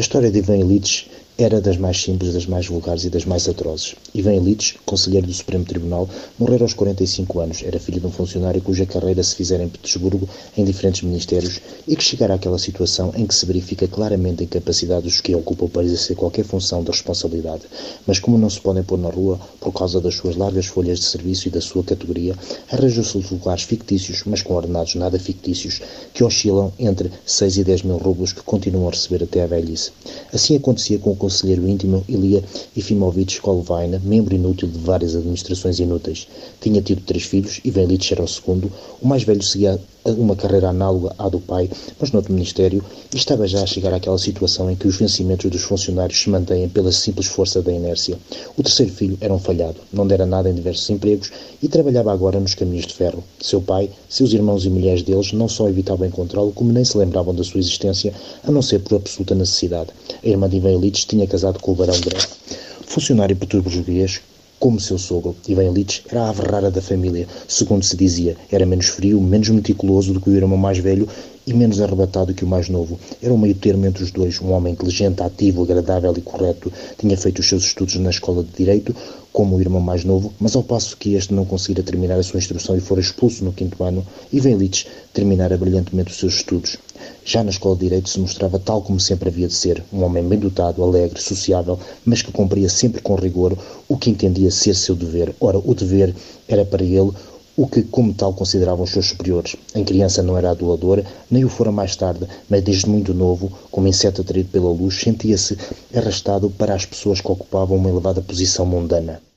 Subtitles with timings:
[0.00, 1.10] A história de Ivan Illich
[1.42, 3.94] era das mais simples, das mais vulgares e das mais atrozes.
[4.14, 6.06] Ivan Illich, conselheiro do Supremo Tribunal,
[6.38, 7.62] morreu aos 45 anos.
[7.62, 11.58] Era filho de um funcionário cuja carreira se fizera em Petersburgo, em diferentes ministérios,
[11.88, 15.66] e que chegara àquela situação em que se verifica claramente a incapacidade dos que ocupam
[15.66, 17.62] para exercer qualquer função de responsabilidade.
[18.06, 21.06] Mas como não se podem pôr na rua por causa das suas largas folhas de
[21.06, 22.36] serviço e da sua categoria,
[22.70, 25.80] arranjou-se lugares fictícios, mas com ordenados nada fictícios,
[26.12, 29.90] que oscilam entre 6 e 10 mil rublos que continuam a receber até à velhice.
[30.34, 32.42] Assim acontecia com o conselheiro íntimo Ilia
[32.76, 36.26] Efimovich Kolvaina, membro inútil de várias administrações inúteis.
[36.60, 38.70] Tinha tido três filhos, Ivan Ilitch era o segundo.
[39.00, 41.68] O mais velho seguia uma carreira análoga à do pai,
[41.98, 42.82] mas noutro ministério,
[43.12, 46.68] e estava já a chegar àquela situação em que os vencimentos dos funcionários se mantêm
[46.68, 48.16] pela simples força da inércia.
[48.56, 51.30] O terceiro filho era um falhado, não dera nada em diversos empregos
[51.62, 53.22] e trabalhava agora nos caminhos de ferro.
[53.40, 57.34] Seu pai, seus irmãos e mulheres deles não só evitavam encontrá-lo, como nem se lembravam
[57.34, 58.12] da sua existência,
[58.42, 59.90] a não ser por absoluta necessidade.
[60.22, 62.26] A irmã de Ivan Ilitch tinha casado com o barão Gref,
[62.86, 64.20] funcionário português
[64.60, 68.36] como seu sogro, Ivan Illich era a averrara da família, segundo se dizia.
[68.52, 71.08] Era menos frio, menos meticuloso do que o irmão mais velho
[71.46, 73.00] e menos arrebatado que o mais novo.
[73.22, 76.70] Era um meio termo entre os dois, um homem inteligente, ativo, agradável e correto.
[76.98, 78.94] Tinha feito os seus estudos na escola de Direito,
[79.32, 82.38] como o irmão mais novo, mas ao passo que este não conseguira terminar a sua
[82.38, 86.76] instrução e fora expulso no quinto ano, Ivan Illich terminara brilhantemente os seus estudos.
[87.24, 90.26] Já na escola de Direito se mostrava tal como sempre havia de ser, um homem
[90.26, 93.56] bem dotado, alegre, sociável, mas que cumpria sempre com rigor
[93.88, 95.34] o que entendia ser seu dever.
[95.40, 96.14] Ora, o dever
[96.48, 97.12] era para ele
[97.56, 99.54] o que como tal consideravam os seus superiores.
[99.74, 103.86] Em criança não era adulador, nem o fora mais tarde, mas desde muito novo, como
[103.86, 105.58] inseto atraído pela luz, sentia-se
[105.94, 109.20] arrastado para as pessoas que ocupavam uma elevada posição mundana.